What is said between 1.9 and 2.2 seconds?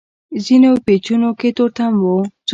و.